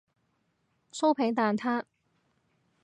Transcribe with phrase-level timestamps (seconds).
[0.91, 1.83] 酥皮蛋撻